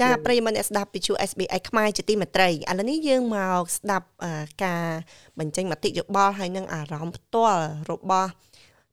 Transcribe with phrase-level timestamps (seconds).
[0.00, 4.06] ចាប្រិយមិត្តអ្នកស្ដាប់វិទ្យុ SBI ខ្មែរជាទីមេត្រីឥឡូវនេះយើងមកស្ដាប់
[4.64, 4.84] ការ
[5.38, 8.30] បញ្ចេញមតិយោបល់ហើយនឹងអារម្មណ៍ផ្ទាល់របស់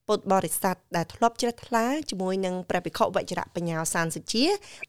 [0.07, 4.45] ពុទ្ធបរិស័ទដែលធ្លាប់ជ្រះថ្លាជាមួយនឹងព្រះភិក្ខុវជ្រៈបញ្ញាសានសុជា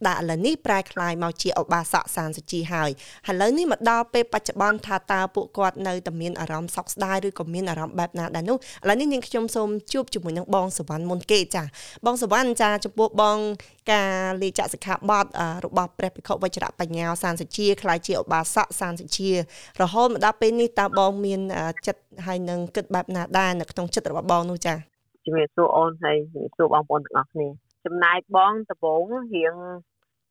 [0.07, 2.91] ដែលឥឡូវនេះប្រែក្លាយមកជាឧបាសកសានសុជាហើយ
[3.30, 8.59] ឥឡូវនេះមកដល់ពេលបច្ចុប្បន្នថាតើពួកគាត់នៅតែមានអារម្មណ៍សោកស្ដាយឬក៏មានអារម្មណ៍បែបណាដែរនោះឥ
[8.89, 11.64] ឡូវនេះនាងខ្ញុំសូមជួបជាមួយនឹងបងសវណ្ណមុនគេចា
[12.07, 13.39] បងសវណ្ណចាចំពោះបង
[13.92, 15.27] ការលេខសិក្ខាបទ
[15.64, 19.30] របស់ព្រះភិក្ខុវជ្រៈបញ្ញាសានសុជាខ្លាយជាឧបាសកសានសុជា
[19.80, 21.41] រហូតមកដល់ពេលនេះតើបងមាន
[21.87, 24.88] ចិត្តហើយនឹងគិតបែបណាដែរនៅក្នុងចិត្តរបស់បងនោះចា
[25.28, 27.48] ជំរាបសួរអូនហើយជំរាបសួរបងប្អូនទាំងអស់គ្នា
[27.84, 29.02] ចំណែកបងដំបង
[29.34, 29.55] រៀង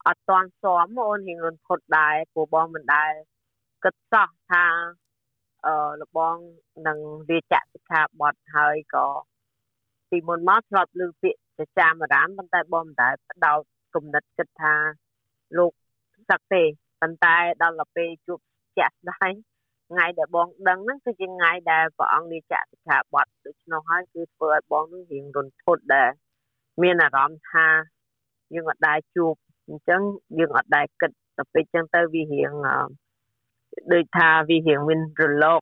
[0.07, 3.11] អត់តាន់សមអូនរៀងរន្ធត់ដែរព្រោះបងមិនដែល
[3.83, 4.65] គិតសោះថា
[5.65, 6.35] អឺលបង
[6.87, 6.97] នឹង
[7.29, 9.07] វាចាក់សិក្ខាបទហើយក៏
[10.09, 13.61] ពីមុនមកធ្លាប់លើពាក្យចចាមរាមប៉ុន្តែបងមិនដែលបដោត
[13.95, 14.73] គំនិតគិតថា
[15.57, 15.71] លោក
[16.29, 16.63] សឹកទេ
[17.01, 18.39] ប៉ុន្តែដល់ទៅពេលជួប
[18.77, 19.33] ជាក់ស្ដែង
[19.89, 26.09] ថ្ងៃដែលបងដឹងហ្នឹងគឺជាថ្ងៃដែលព្រះអង្គនិចាក់សិក្ខាបទដូច្នោះហើយគឺធ្វើឲ្យបងនឹងរៀងរន្ធត់ដែរ
[26.81, 27.67] មានអារម្មណ៍ថា
[28.53, 29.33] យើងអត់ដែរជួប
[29.67, 30.01] អញ្ចឹង
[30.39, 32.53] យើងអត់ដែរគិតទៅពេលអញ្ចឹងទៅវារៀង
[33.93, 35.61] ដូចថាវារៀងមានរលក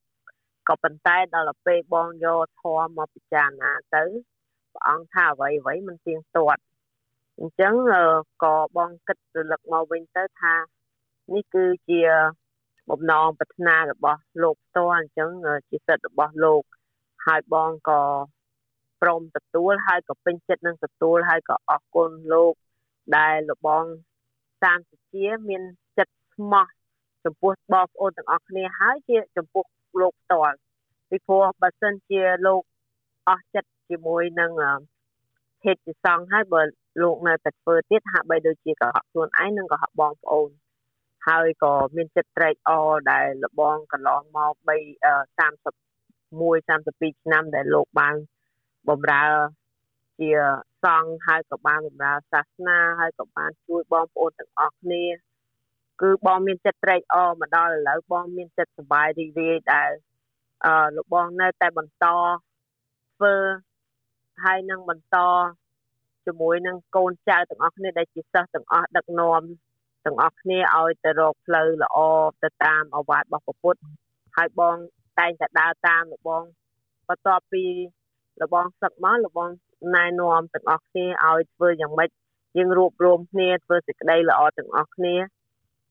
[0.70, 4.04] ក៏ប៉ុន្តែដល់ពេលបងយកធម៌មកពិចារណាទៅ
[4.74, 6.62] ព្រះអង្គថាអ្វីអ្វីមិនទៀងទាត់
[7.40, 7.74] អញ្ចឹង
[8.44, 10.56] ក៏បងគិតរលឹកមកវិញទៅថា
[11.34, 12.02] នេះគឺជា
[12.90, 15.30] បំណងប្រាថ្នារបស់លោកផ្ទាល់អញ្ចឹង
[15.70, 16.64] ជាសិទ្ធិរបស់លោក
[17.26, 18.02] ហើយបងក៏
[19.02, 22.54] ព្រមទទួលហើយក៏ពេញចិត្តនឹងទទួលហើយក៏អរគុណលោក
[23.18, 23.86] ដែលលបង
[24.62, 25.64] សានសុជាមាន
[25.98, 26.66] ចិត្តស្មោះ
[27.26, 29.66] ចំពោះបងប្អូនទាំងអស់គ្នាហើយជាចំពោះ
[30.02, 30.58] លោកផ្ទាល់
[31.10, 32.62] ពីព្រោះបើសិនជាលោក
[33.30, 34.52] អស់ចិត្តជាមួយនឹង
[35.64, 36.62] ហេតុជាសង្ឃហើយបើ
[37.02, 40.50] លោកនៅតែធ្វើទៀតហាក់បីដូចជាកុហកខ្លួនឯងនិងកុហកបងប្អូន
[41.28, 44.76] ហើយក៏មានចិត្តត្រេកអរដែលលបងកន្លងមក3 31
[46.70, 48.16] 32ឆ្នាំដែលលោកបាន
[48.90, 49.26] បំរើ
[50.20, 50.32] ជា
[50.84, 55.04] សង្ឃហើយក៏បានបំរើសាសនាហើយក៏បានជួយបងប្អូនទាំងអស់គ្នា
[56.02, 59.92] គឺបងមានចិត្តត្រេកអរមកដល់ឥឡូវបងមានចិត្តសប្បាយរីករាយដែល
[60.66, 62.06] អឺលោកបងនៅតែបន្ត
[63.16, 63.36] ធ្វើ
[64.44, 65.18] ហើយនឹងបន្ត
[66.26, 69.42] ជាមួយនឹងកូនចៅទាំងអស់គ្នាដែលជាសិស្សទាំងអស់ដឹកនាំ
[70.06, 71.98] ទាំងអស់គ្នាឲ្យទៅរកផ្លូវល្អ
[72.44, 73.82] ទៅតាមអវាទរបស់ពុទ្ធ
[74.36, 74.76] ហើយបង
[75.20, 76.44] តែងតែដើរតាមលបង
[77.08, 77.64] បន្ទាប់ពី
[78.42, 79.50] លបងសឹកមកលបង
[79.96, 82.10] ណែនាំទាំងអស់គ្នាឲ្យធ្វើយ៉ាងម៉េច
[82.58, 85.16] យើងរួបរวมគ្នាធ្វើសេចក្តីល្អទាំងអស់គ្នា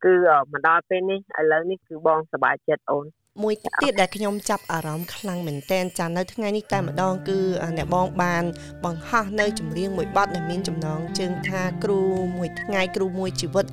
[0.05, 0.15] គឺ
[0.53, 3.07] មកដល់ពេលនេះឥឡូវនេះគឺបងសប្បាយចិត្តអូន
[3.43, 7.39] មួយទៀតដែលខ្ញុំចាប់អារម្មណ៍ខ្លាំងមែនតែនចានៅថ្ងៃនេះតែម្ដងគឺ
[7.77, 8.45] អ្នកបងបាន
[8.85, 12.01] បង្ហោះនៅចម្រៀងមួយបទដែលមានចំណងជើងថាគ្រូ
[12.37, 13.65] មួយថ្ងៃគ្រូមួយជីវិត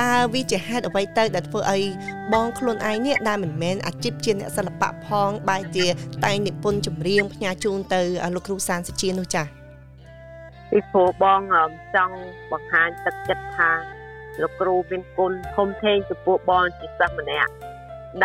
[0.00, 1.82] តើវាជាហេតុអ្វីទៅដែលធ្វើឲ្យ
[2.32, 5.86] បងខ្លួនឯងនេះដែលមិនមែនអាជីពជាអ្នកសិល្បៈផងបែរជា
[6.24, 8.02] តែងនិពន្ធចម្រៀងផ្ញើជូនទៅ
[8.34, 9.46] លោកគ្រូសានសុជានោះចា៎
[10.70, 11.40] ពីព្រោះបង
[11.94, 12.16] ចង់
[12.52, 13.70] បង្ហាញទឹកចិត្តថា
[14.42, 17.52] លោកគ្រូមានគុណធំធេងចំពោះបងជាសិស្សម្នាក់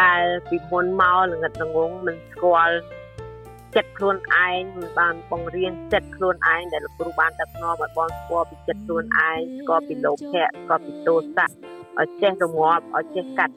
[0.02, 2.78] ដែលពីមុនមកល្ងិតល្ងងមិនស្គាល់
[3.76, 11.48] ចិត្តខ្លួនឯងមិនបានបង្រៀនចិត្តខ្លួនឯងដែលលោកគ្រូបានដឹកនាំឲ្យបងស្គាល់ពីចិត្តខ្លួនឯងស្គាល់ពីលោភៈស្គាល់ពីទោសៈ
[12.00, 13.56] ឲ្យចេះរងាប់ឲ្យចេះកាត់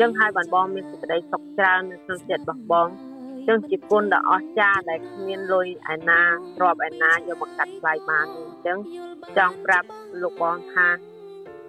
[0.00, 2.88] ចឹងហើយបានបងមានសេចក្តីសុខច្រើននៅក្នុងចិត្តរបស់បង
[3.48, 6.20] ចឹងជាគុណដ៏អស្ចារ្យដែលគ្មានលុយឯណា
[6.56, 8.78] ទ្របឯណាយកមកកាត់ថ្លៃបានអញ្ចឹង
[9.36, 9.88] ចង់ប្រាប់
[10.22, 10.88] លោកបងថា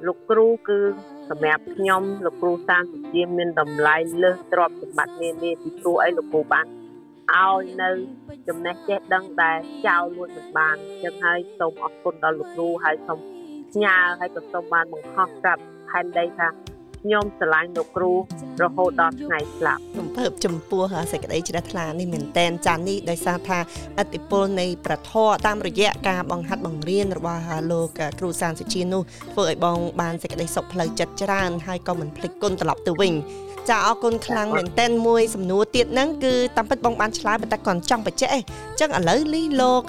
[0.05, 0.79] លោកគ្រូគឺ
[1.29, 6.65] សម្រាប់ខ្ញុំលោកគ្រូសានសុជាមានតម្លៃលើសទ្រព្យសម្បត្តិនានាពីព្រោះអីលោកគ្រូបាន
[7.35, 7.89] ឲ្យនៅ
[8.47, 9.57] ចំណេះចេះដឹងដែល
[9.87, 13.19] ចៅលួចមិនបានចឹងហើយសូមអរគុណដល់លោកគ្រូហើយសូម
[13.71, 16.47] ផ្ញើហើយក៏សូមបានបង្ហោះប្រាប់ផែនដីថា
[17.01, 18.11] ខ្ញុំស្រឡាញ់លោកគ្រូ
[18.61, 20.82] រហូតដល់ថ្ងៃស្លាប់ខ្ញុំ ភើបចំពោះ
[21.12, 23.58] សេចក្តីជ្រះថ្លានេះមែនតែនចាន់នេះដោយសារថា
[23.98, 27.88] អតិពលនៃប្រធរតាមរយៈការបង្ហាត់បង្រៀនរបស់លោក
[28.18, 29.02] គ្រូសានសុជានោះ
[29.32, 33.12] ធ្វើឲ្យបងបានសេចក្តីសុខផ្លូវចិត្តច្រើនហើយក៏មិនភ្លេចគុណត្រឡប់ទៅវិញ
[33.70, 39.82] ចាអរគុណខ្លាំងមែនតែនមួយសំណួរទៀតហ្នឹងគឺតាមពិតបងបានឆ្លើយប៉ុន្តែគាត់ចង់បញ្ជាក់ឯងអញ្ចឹងឥឡូវលីលោក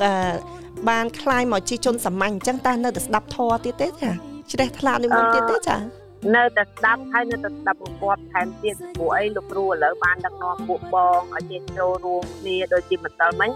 [0.90, 4.12] បានคลายមកជាជនសាមញ្ញអញ្ចឹងតើនៅតែស្ដាប់ធម៌ទៀតទេចា
[4.52, 5.97] ជ្រះថ្លានេះមុនទៀតទេចា
[6.35, 13.51] នៅតែស្ដាប់ហើយនៅតែស្ដាប់បង្គាប់ថែមទៀតព្រោះអីលោកគ្រូឥឡូវបានដឹកនាំពួកបងឲ្យចេះចូលរួមគ្នាដូចជាម្សិលមិញ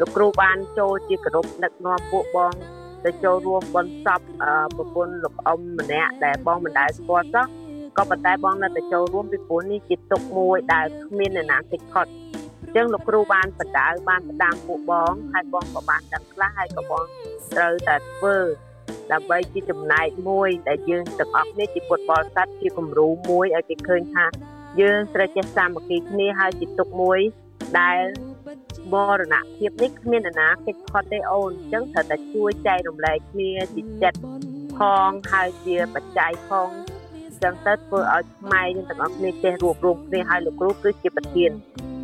[0.00, 2.52] លោកគ្រូបានចូលជាក្រុមដឹកនាំពួកបង
[3.04, 4.20] ទៅចូលរួមបន់សព
[4.76, 7.46] ប្រពន្ធលោកអ៊ំម្នាក់ដែលបងមិនដែលស្គាល់សោះ
[7.96, 12.06] ក៏ប៉ុន្តែបងនៅតែចូលរួមពីព្រោះនេះជាទុកមួយដែលគ្មានអ្នកណាតិចផុត
[12.62, 17.04] អញ្ចឹងលោកគ្រូបានបដៅបានផ្ដាំពួកបងហើយបងក៏បានដឹងខ្លះហើយក៏បង
[17.52, 18.36] ត្រូវតែធ្វើ
[19.12, 24.26] ដើម្បីជាចំណែកមួយដែលយើងទាំងអស់គ្នាជាពុទ្ធបរិស័ទជាគំរូមួយឲ្យគេឃើញថា
[24.80, 27.20] យើងត្រូវចេះសាមគ្គីគ្នាហើយជាទុកមួយ
[27.80, 28.02] ដែល
[28.92, 34.18] បរណភាពនេះគ្មាននរណាគេផុតទេអូនអញ្ចឹងត្រូវតែជួយចែករំលែកគ្នាជាចិត្ត
[34.76, 36.68] ផងហើយជាបច្ច័យផង
[37.14, 41.50] អញ្ចឹងទៅធ្វើឲ្យខ្មែរយើងទាំងអស់គ្នាចេះរួបរวมគ្នាហើយលោកគ្រូគឺជាប្រធាន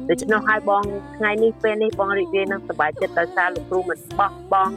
[0.09, 0.83] ដូច្នោះហើយបង
[1.17, 4.75] ថ្ងៃនេះពេលនេះបងរីករាយនឹងសប្បាយចិត្តដោយសារលោកគ្រូមិនបោះបង់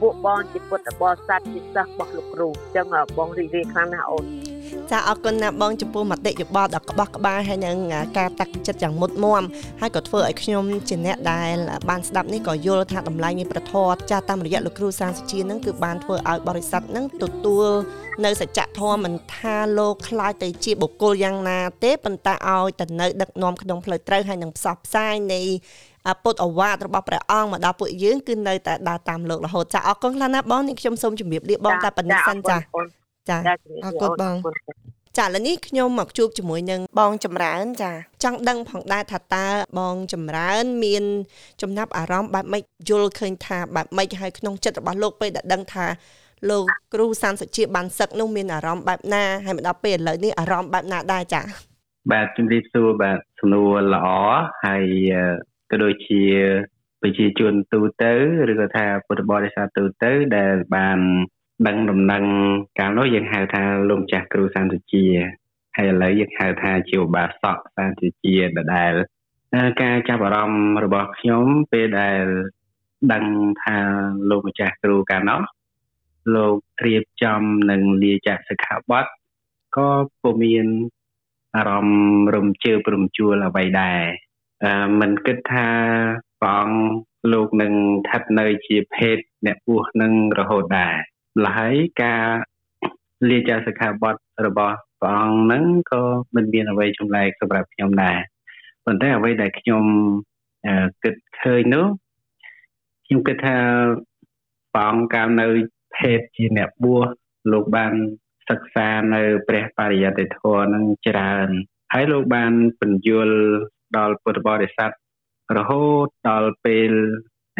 [0.00, 2.86] ពួកបងជាពុទ្ធបរិស័ទជាសិស្សរបស់លោកគ្រូអញ្ចឹង
[3.18, 4.24] បងរីករាយខ្លាំងណាស់អូន
[4.90, 7.76] ចាអរគុណណាស់បងចំពោះមតិយោបល់ដ៏ក្បោះក្បាយហើយនឹង
[8.18, 9.42] ការតាក់ចិត្តយ៉ាងមុតមម
[9.80, 11.56] ហើយក៏ធ្វើឲ្យខ្ញុំជាអ្នកដែល
[11.88, 17.68] បានស្ដាប់នេះក៏យល់ថាតម្លៃនៃប្រធរចាតាមរយៈលោកគ្រូសាងសុជានឹងគឺបានធ្វើឲ្យបរិស័ទនឹងទទួល
[18.24, 25.40] នៅសច្ចធម៌មិនថាលោកខ្លាចទៅជាបុគ្គលយ៉ាងណាទេប៉ុន្តែឲ្យទៅនៅដឹកនាំក្នុងផ្លូវត្រូវហើយនឹងផ្សព្វផ្សាយនៃ
[26.22, 32.58] ពុទ្ធអវាទរបស់ព្រះអង្គមកដល់ពួកយើងគឺនៅតែដើរតាមលោករហូតចាអរគុណខ្លាំងណាស់បងនេះខ្ញុំសូមជម្រាបលាបងតែប៉ុណ្្នេះសិនចា
[33.28, 33.36] ចា
[33.84, 34.36] អរគុណបង
[35.18, 37.92] ចាឥឡូវនេះខ្ញុំមកជួបជាមួយនឹងបងចម្រើន ចា
[38.24, 39.46] ចង់ដឹងផងដែរថាតើ
[39.78, 41.04] បងចម្រើន មាន
[41.62, 45.86] ចំណាប់អារម្មណ៍បែបម៉េចយល់ឃើញថាបែបម៉េចហើយក្នុងចិត្តរបស់លោកពេលដែលដឹងថា
[46.50, 46.64] លោក
[46.94, 51.42] គ្រូសានសុជាបានសឹកនោះមានអារម្មណ៍បែបណាហើយមកដល់ពេលឥឡូវនេះអារម្មណ៍បែបណាដែរចា
[52.12, 54.06] បាទជំរាបសួរបាទសំណួរល្អ
[54.64, 54.84] ហើយ
[55.70, 56.22] ក៏ដូចជា
[57.00, 58.12] ប្រជាជនទូទៅ
[58.50, 60.98] ឬក៏ថាពុទ្ធបរិស័ទទូទៅដែលបាន
[61.66, 62.24] ដឹងដំណឹង
[62.78, 65.06] កាលនោះយើងហៅថាលោកម្ចាស់គ្រូសានសុជា
[65.76, 68.92] ហើយឥឡូវយើងហៅថាជាឧបាសកសានសុជាដដែល
[69.82, 72.24] ការចាប់អារម្មណ៍របស់ខ្ញុំពេលដែល
[73.12, 73.24] ដឹង
[73.62, 73.78] ថា
[74.30, 75.42] លោកម្ចាស់គ្រូកាលនោះ
[76.34, 76.56] លោក
[76.86, 77.40] រៀបចំ
[77.70, 79.06] នឹងលាចាក់សិក្ខាបទ
[79.76, 79.90] ក៏
[80.22, 80.66] ពុំមាន
[81.56, 84.29] អារម្មណ៍រំជើបរំជួលអ្វីដែរអឺ
[85.00, 85.68] មិនគិតថា
[86.42, 86.78] ព្រះអង្គ
[87.32, 89.16] លោកនឹងស្ថិតនៅជាភេទ
[89.46, 90.94] អ្នកពោះនឹងរហូតដែរ
[91.56, 92.24] ហើយការ
[93.30, 94.16] លាចាសិក្ខាបទ
[94.46, 96.02] របស់ព្រះអង្គហ្នឹងក៏
[96.34, 98.18] មិនមានអ្វីចម្លែកសម្រាប់ខ្ញុំដែរ
[98.84, 99.84] ប៉ុន្តែអ្វីដែលខ្ញុំ
[101.04, 101.86] គិតឃើញនោះ
[103.06, 103.56] ខ្ញុំគិតថា
[104.74, 105.48] ព្រះអង្គកាលនៅ
[105.96, 107.08] ភេទជាអ្នកបួស
[107.52, 107.92] លោកបាន
[108.48, 111.48] សិក្សានៅព្រះបរិយត្តិធម៌នឹងច្រើន
[111.92, 113.36] ហើយលោកបានពន្យល់
[113.96, 114.90] ដល់ពុទ្ធបរិស័ទ
[115.56, 116.92] រហូតដល់ពេល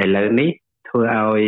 [0.03, 0.51] ឥឡូវនេះ
[0.89, 1.43] ធ្វើឲ្យ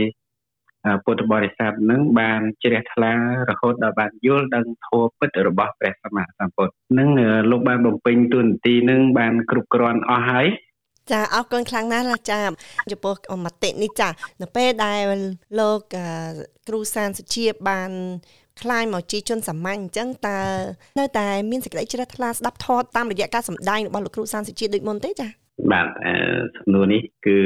[1.04, 3.12] ពុទ្ធបរិស័ទនឹងបានជ្រះថ្លា
[3.50, 7.08] រហូតដល់បានយល់ដឹងធម៌ពិតរបស់ព្រះសម្មាសម្ពុទ្ធនឹង
[7.50, 10.46] លោកបានបំពេញទួនាទីនឹងបានគ្រប់គ្រាន់អស់ហើយ
[11.10, 12.40] ចាអរគុណខ្លាំងណាស់ចា
[12.90, 13.14] ចំពោះ
[13.44, 14.08] មតិនេះចា
[14.42, 15.04] នៅពេលដែល
[15.60, 15.78] លោក
[16.68, 17.90] គ្រូសានសុជាបាន
[18.61, 20.39] คลายមកជាជនសាមញ្ញអញ្ចឹងតើ
[20.99, 25.27] នៅតែមានសេចក្តីជ្រះថ្លាស្ដាប់ធម៌តាមរយៈការសម្ដែងរបស់លោកគ្រូសានសុជាដូចមុនទេចា
[25.71, 25.87] បាទ
[26.57, 27.37] សំណួរនេះគឺ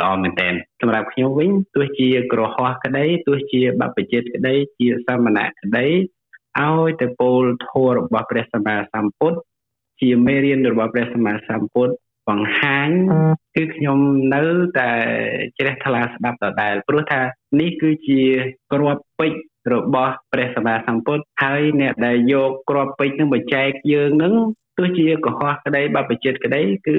[0.00, 0.48] ល្អមែនតើ
[0.80, 5.86] សម្រាប់ខ្ញុំវិញទោះជាក្រហោះក្តីទោះជាបព្វជិតក្តីជាសាមណៈក្តី
[6.58, 9.38] ឲ្យទៅពោលធម៌របស់ព្រះសម្មាសម្ពុទ្ធ
[10.00, 11.94] ជាមេរៀនរបស់ព្រះសម្មាសម្ពុទ្ធ
[12.28, 12.88] បង្ហាញ
[13.56, 13.98] គឺខ្ញុំ
[14.34, 14.42] នៅ
[14.78, 14.90] តែ
[15.58, 17.20] ជ្រះថ្លាស្ដាប់ដដែលព្រោះថា
[17.60, 18.22] នេះគឺជា
[18.72, 19.40] គ្រាប់ពេជ្រ
[19.73, 24.33] របស់ព្រះសម្មាសម្ពុទ្ធហើយអ្នកដែលយកគ្រាប់ពេជ្រនឹងបញ្ចែកយើងនឹង
[24.77, 26.97] ទោះជាកុហកក្តីបបជិតក្តីគឺ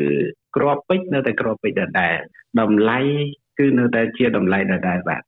[0.56, 2.16] ក្របពេជ្រនៅតែក្របពេជ្រដដែល
[2.60, 3.00] តម្លៃ
[3.58, 5.22] គឺនៅតែជាតម្លៃដដែលបាទ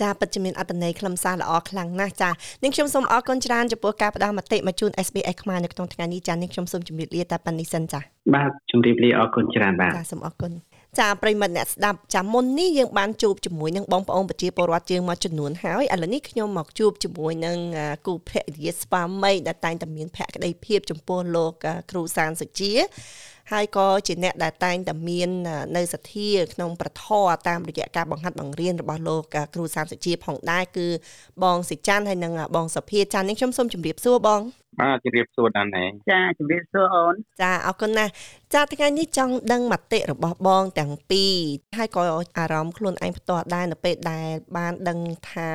[0.00, 2.30] ចាពិតជាមានអត្តន័យខ្លឹមសារល្អខ្លាំងណាស់ចា
[2.62, 8.00] នាងខ្ញុំសូមអរគុណច្រើនចំពោះការផ្ដល់មតិមកជូន SBS ខ្មែរនៅក្នុងថ្ងៃនេះចានាងខ្ញុំសូមជម្រាបលាតែប៉ុណ្្នេះសិនចា
[8.34, 10.52] បាទជម្រាបលាអរគុណច្រើនបាទចាសូមអរគុណ
[10.98, 17.58] ចាប្រិមិត្តអ្នកស្ដាប់ចាមុននេះយើងបានជួបជាមួយនឹងបងប្អូនប្រជាពលរដ្ឋយើងមកចំនួនហើយឥឡូវនេះខ្ញុំមកជួបជាមួយនឹង
[18.06, 21.52] គូភរិយាស្វាមីដែលតែងតែមានភក្ដីភាពចំពោះលោក
[21.90, 22.72] គ្រូសានសុជា
[23.52, 25.30] ហើយក៏ជាអ្នកដែលតែងតែមាន
[25.76, 29.22] នៅសទ្ធាក្នុងប្រធរតាមរយៈការបង្ហាត់បង្រៀនរបស់លោក
[29.54, 30.86] គ្រូសាមសុជាផងដែរគឺ
[31.42, 34.42] បងសិចាន់ហើយនិងបងសុភាចាន់នេះខ្ញុំសូមជម្រាបសួរបង
[34.80, 38.12] បាទជម្រាបសួរដល់ណែចាជម្រាបសួរអូនចាអរគុណណាស់
[38.54, 41.32] ចាថ្ងៃនេះចង់ដឹងមតិរបស់បងទាំងពីរ
[41.78, 42.02] ហើយក៏
[42.38, 44.98] អារម្មណ៍ខ្លួនឯងផ្ទាល់ដែរនៅពេលដែល បានដឹង
[45.30, 45.48] ថា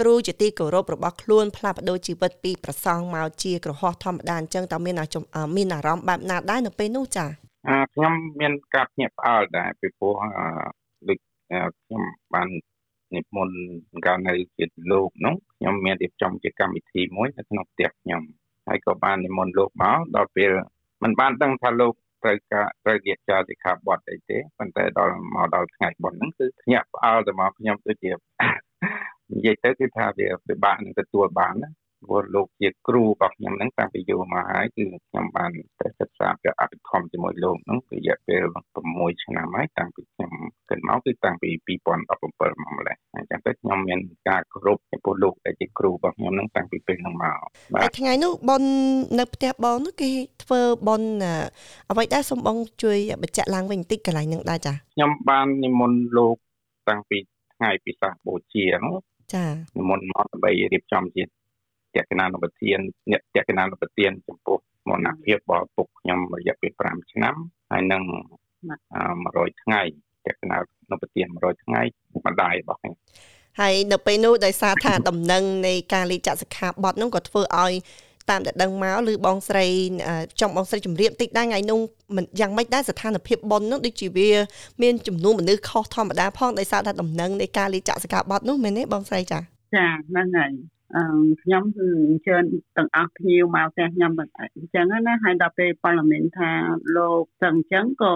[0.00, 4.94] គ្រូជាទីគោរពរបស់ខ្លួនផ្លាស់ប្ដូរជីវិតពីប្រសងមកជាក្រហោះធម្មតាអញ្ចឹងតើមាន
[5.56, 7.21] មានអារម្មណ៍បែបណាដែរនៅពេលនោះចា
[7.68, 10.14] អាខ្ញុំមានការភ្ញាក់ផ្អើលដែរពីព្រោះ
[11.08, 11.18] ដូច
[11.82, 12.02] ខ្ញុំ
[12.34, 12.48] បាន
[13.16, 13.56] និមន្ត
[14.06, 18.22] កាលនៅជាលោកនោះខ្ញុំមានរៀបចំជាកម្មវិធីមួយនៅក្នុងផ្ទះខ្ញុំ
[18.68, 20.50] ហើយក៏បាននិមន្តលោកមកដល់ពេល
[21.02, 21.92] มันបានដឹងថាលោក
[22.22, 28.12] ត្រូវការត្រូវរៀបចំសិក្ខាបទអីទេប៉ុន្តែដល់មកដល់ថ្ងៃបុណ្យហ្នឹងគឺភ្ញាក់ផ្អើលទៅមកខ្ញុំដូចជា
[29.32, 31.70] និយាយទៅគឺថាវាពិបាកនឹងទទួលបានណា
[32.02, 38.42] ព្រោះលោកជាគ្រូរបស់ខ្ញុំហ្នឹងតាំងពីយូរមកហើយគឺខ្ញុំបានតែសិក្សាពីអភិធម្មជាមួយលោកហ្នឹងរយៈពេល
[38.84, 40.30] 6ឆ្នាំហើយតាំងពីខ្ញុំ
[40.70, 47.38] គិតមកគឺតាំងពី2017មកម្លេះអញ្ចឹងទៅខ្ញុំមានការគោរពពោះលោកដែលជាគ្រូរបស់ខ្ញុំហ្នឹងតាំងពីពេលហ្នឹងមក
[47.74, 48.62] បាទថ្ងៃនោះប៉ុន
[49.18, 50.08] នៅផ្ទះបងនោះគេ
[50.42, 51.02] ធ្វើប៉ុន
[51.90, 56.36] អ្វីដែរសូមបងជួយបញ្ជាក់ឡើងវិញបន្តិចកន្លែងហ្នឹងដែរចាខ្ញុំបាននិមន្តលោក
[56.88, 57.18] តាំងពី
[57.54, 58.94] ថ្ងៃពិសាបូជាហ្នឹង
[59.34, 59.44] ចា
[59.78, 61.22] និមន្តមកដើម្បីរៀបចំជា
[61.96, 62.78] តក្កណានុប្រធាន
[63.12, 64.58] អ្នកតក្កណានុប្រធានចំពោះ
[64.88, 67.34] មរណភាពរបស់ពុកខ្ញុំរយៈពេល5ឆ្នាំ
[67.70, 68.02] ហើយនឹង
[68.82, 69.80] 100ថ្ងៃ
[70.26, 70.58] តក្កណា
[70.90, 71.82] នុប្រធាន100ថ្ងៃ
[72.26, 72.94] ម្ដាយរបស់ខ្ញុំ
[73.60, 77.72] ហើយនៅពេលនោះដោយសារថាដំណឹងនៃការលេខចាក់សិក្ខាបទនោះក៏ធ្វើឲ្យ
[78.30, 79.66] តាមដែលដឹងមកឬបងស្រី
[80.40, 81.80] ចង់បងស្រីជម្រាបតិចដែរថ្ងៃនោះ
[82.16, 84.30] មិនយ៉ាងម៉េចដែរស្ថានភាពប៉ុននោះដូចជាវា
[84.82, 89.38] មានចំនួនមនុស្សខុសធម្មតាផងដោយសារថាដំណឹងនៃការលេខចាក់សកាបត់នោះមែនទេបងស្រីចា
[89.76, 90.50] ចាហ្នឹងហើយ
[90.81, 90.81] អឺ
[91.42, 92.42] ខ្ញុំគឺអញ្ជើញ
[92.76, 96.50] ទាំងអស់ភ្ញៀវមកផ្ទះខ្ញុំទាំងអញ្ចឹងណាហើយដល់ពេលព័ត៌មានថា
[96.96, 98.14] លោកទាំងអញ្ចឹងក៏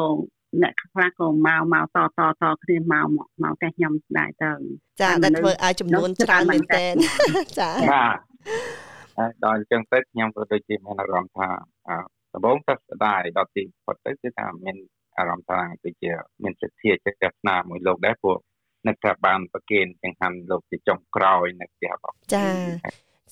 [0.62, 3.06] អ្នកខ្លះក៏មកមកតតតគ្នាមក
[3.42, 4.52] មកផ្ទះខ្ញុំដែរទៅ
[5.00, 6.94] ចាដែលធ្វើឲ្យចំនួនច្រើនមែនទែន
[7.60, 8.18] ចាបាទ
[9.18, 11.48] ហើយដល់អញ្ចឹងទៅខ្ញុំក៏ដូចជាមានអារម្មណ៍ថា
[12.34, 14.76] ដំបូងទៅស្ដាយដល់ទីផុតទៅគឺថាមាន
[15.18, 16.10] អារម្មណ៍ថាដូចជា
[16.42, 18.38] មានសទ្ធាចិត្តសាសនាមួយលោកដែរព្រោះ
[18.86, 22.46] នៅថាបានប្រគេនចង្ហាន់លោកជាចុងក្រោយនៅផ្ទះរបស់ចា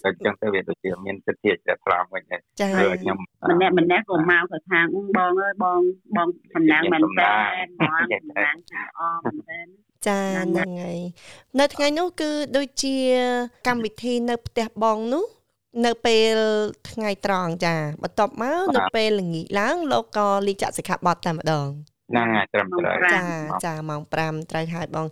[0.05, 2.23] តែចឹងទៅវាដូចជាមានសទ្ធាចិត្តស្រាមវិញ
[2.61, 2.69] ចា
[3.03, 3.19] ខ្ញុំ
[3.51, 5.81] ម្នាក់ម្នាក់ក៏មកទៅខាងបងអើយបង
[6.17, 7.35] បងសំណាងមែនតើ
[7.81, 8.55] បងសំណាង
[8.99, 9.03] អ
[9.35, 10.99] មមែនតើចាហ្នឹងហើយ
[11.61, 12.97] នៅថ្ងៃនោះគឺដូចជា
[13.69, 15.25] កម្មវិធីនៅផ្ទះបងនោះ
[15.87, 16.37] នៅពេល
[16.91, 21.69] ថ្ងៃត្រង់ចាបន្ទាប់មកនៅពេលល្ងាចឡើងលោកក៏លីចាក់សិក្ខាបទតែម្ដង
[22.12, 23.22] ហ្នឹងហើយត្រឹមត្រូវចា
[23.66, 25.08] ចាម៉ោង5ត្រូវហើយបង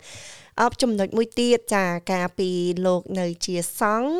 [0.60, 2.50] អបចំណុចមួយទៀតចាការពី
[2.86, 4.12] លោកនៅជាសង្ឃ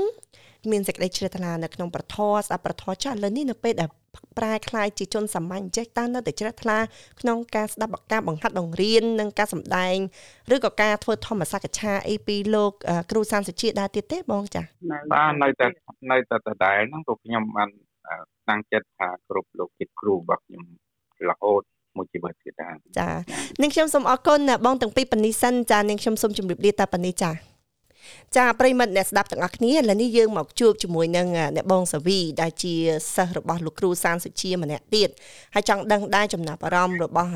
[0.71, 3.91] មានសេចក្តីជ្រះថ្លានៅក្នុងប្រធរស្ដាប់ប្រធរចាឥឡូវនេះនៅពេលដែល
[4.39, 6.79] ប្រែคล้ายជាជនសាមញ្ញចេះតើនៅតែជ្រះថ្លា
[7.21, 9.97] ក្នុងការស្ដាប់ការបង្ហាត់បង្រៀននិងការសម្ដែង
[10.55, 12.73] ឬក៏ការធ្វើធម្មសកឆាអីពីលោក
[13.11, 14.63] គ្រូសានសុជាដែរទៀតទេបងចា
[15.13, 15.67] បាទនៅតែ
[16.13, 17.69] នៅតែដដែលហ្នឹងក៏ខ្ញុំបាន
[18.49, 20.65] តាំងចិត្តថាគ្រប់លោកជាគ្រូរបស់ខ្ញុំ
[21.29, 21.63] រហូត
[21.98, 23.10] មួយជីវិតទៀតដែរចា
[23.62, 27.32] នាងខ្ញុំសូមអរគុណបងទាំងពីរប៉ានីសិនចានាងខ្ញុំសូមជម្រាបលាតែប៉ានីចា
[28.38, 32.76] ចាប្រិមិត្តអ្នកស្ដាប់ទាំងអស់គ្នាឥឡូវនេះយើងមកជួបជាមួយនឹងអ្នកបងសាវីដែលជា
[33.16, 35.10] សិស្សរបស់លោកគ្រូសានសុជាម្នាក់ទៀត
[35.56, 37.32] ហើយចង់ដឹងដែរចំណាប់អារម្មណ៍របស់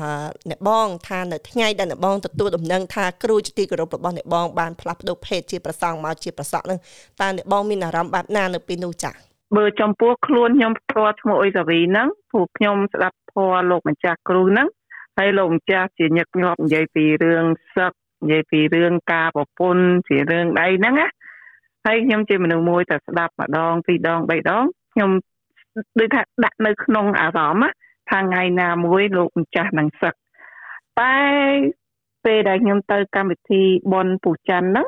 [0.50, 6.78] អ្នកបងថានៅថ្ងៃដែលអ្នកបងទទួលដំណឹងថាគ្រូជាទីគោរពរបស់អ្នកបងបានផ្លាស់ប្ដូរភេទជាប្រសង់មកជាប្រសក់នឹង
[7.20, 14.68] តើអ្នកបងមានអារម្មណ៍បែបណានៅពេលនោះចា៎ បើចំពោះខ្លួនខ្ញុំផ្ទាល់ឈ្មោះអ៊ុយសាវីហ្នឹងព្រោះខ្ញុំស្ដាប់ធម៌លោកម្ចាស់គ្រូហ្នឹង
[15.18, 17.44] ហើយលោកម្ចាស់ជាញឹកញាប់និយាយពីរឿង
[17.76, 21.08] សឹកនិយាយពីរឿងការប្រពន្ធជារឿងអីហ្នឹងណា
[21.86, 25.10] ហើយខ្ញុំជាមនុស្សមួយតែស្ដាប់ម្ដងពីរដងបីដងខ្ញុំ
[25.98, 27.72] ដូចថាដាក់នៅក្នុងអារម្មណ៍
[28.10, 30.14] ថាថ្ងៃណាមួយលោកម្ចាស់នឹងសឹក
[31.00, 31.16] តែ
[32.24, 33.62] ពេលដែលខ្ញុំទៅកម្មវិធី
[33.92, 34.86] បនពូច័ន្ទហ្នឹង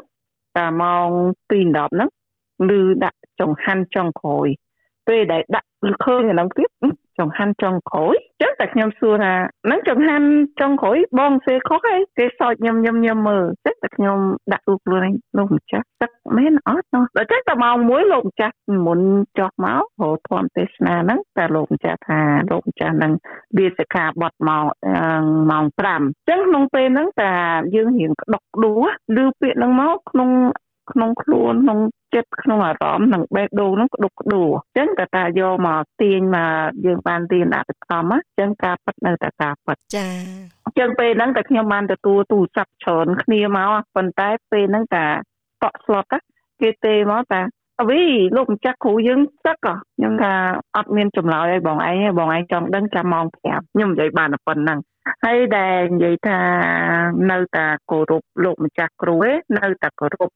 [0.59, 1.09] តាម៉ោង
[1.51, 2.11] 2:10ហ្នឹង
[2.79, 4.49] ឬដាក់ ចង្ហាន់ចុងក្រោយ
[5.09, 5.69] ពេលដែលដាក់
[6.05, 6.71] ឃើញអាហ្នឹងទៀត
[7.19, 9.33] ចង្ហាន់ចុងក្រោយចឹងតែខ្ញុំសួរថា
[9.67, 10.29] ហ្នឹងចង្ហាន់
[10.61, 14.19] ចុងក្រោយបងសេខុសហើយគេសោចញឹមញឹមញឹមមើលចឹងតែខ្ញុំ
[14.53, 18.57] ដាក់រូបខ្លួនឯងលោកម្ចាស់ទឹកមែនអត់នោះដល់ចឹងតែម៉ោង1លោកម្ចាស់
[18.87, 19.01] មុន
[19.39, 22.21] ចុះមករហធម្មទេសនាហ្នឹងតែលោកម្ចាស់ថា
[22.51, 23.13] លោកម្ចាស់ហ្នឹង
[23.57, 24.65] វាសិក្ខាបទមក
[25.51, 25.65] ម៉ោង
[25.97, 27.33] 5ចឹងក្នុងពេលហ្នឹងតែ
[27.75, 28.73] យើងរៀងក្តុកក្តួ
[29.23, 30.31] ឬពាក្យហ្នឹងមកក្នុង
[30.91, 31.79] ក្នុងខ្លួនក្នុង
[32.15, 40.09] ចិត្តក្នុងអារម្មណ៍និងបេះដូងនោះក្តុកក្តួអញ្ចឹងតែតាយកមកទាញមកយើងបានរៀនអតិថមអញ្ចឹងការពិតនៅតែការពិតចា
[40.65, 45.07] អញ្ចឹងពេលហ្នឹងតែខ្ញុំបានទទួលទូរស័ព្ទច្រើនគ្នាមកប៉ុន្តែពេលហ្នឹងតា
[45.63, 46.05] តក់ស្លុត
[46.61, 47.41] គេទេមកតា
[47.81, 48.03] អវី
[48.37, 50.33] លោកម្ចាស់គ្រូយើងទឹកខ្ញុំថា
[50.77, 54.79] អត់មានចម្លើយឲ្យបងឯងបងឯងចង់ដឹងចាំម៉ោង5ខ្ញុំនិយាយបានតែប៉ុណ្្នឹង
[55.25, 56.41] ហើយដែលនិយាយថា
[57.31, 60.31] នៅតែគោរពលោកម្ចាស់គ្រូឯងនៅតែគោរព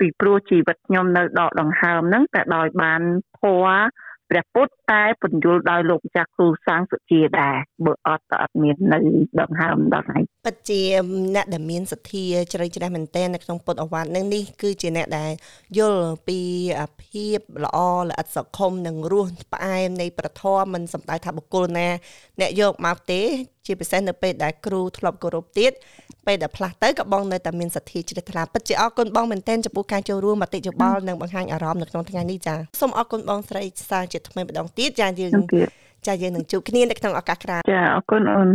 [0.00, 3.00] ពីព្រោះជីវិតខ្ញុំនៅដកដង្ហើមហ្នឹងតែដោយបាន
[3.40, 3.78] ធម៌
[4.30, 8.98] ព្រះពុទ្ធតែពន្យល់ដោយលោកម្ចាស់គ្រូសាងសុជាដែរបើអត់ក៏អត់មាននៅ
[9.40, 10.80] ដង្ហើមដល់ថ្ងៃពិតជា
[11.34, 15.32] អ្នកដែលមានសទ្ធាជ្រៅជ្រះមែនទែននៅក្នុងពុទ្ធអវាទនឹងនេះគឺជាអ្នកដែល
[15.78, 16.40] យល់ពី
[17.02, 17.78] ភាពល្អ
[18.08, 21.88] ល្អិតសង្ឃុំនិងរសផ្អែមនៃប្រធមមិនសំដៅថាបុគ្គលណា
[22.40, 23.22] អ្នកយកមកទេ
[23.68, 25.72] ជាពិសេសនៅពេលដែលគ្រូធ្លាប់គោរពទៀត
[26.26, 35.32] ពេលដែលផ្លាស់ទៅក៏បងនៅតែមានសទ្ធាជ្រះថ្លាពិតជាអរគុណបងមែនទែនចំពោះការចូលរួមមតិយោបល់និងបង្ហាញអារម្មណ៍នៅក្នុងថ្ងៃនេះចាសូមអរគុណបងស្រីសាជាថ្មីម្ដងទៀតចាយើង
[36.06, 38.50] ចាយើងនឹងជួបគ្នានៅក្នុងឱកាសក្រោយចាអរគុណអូន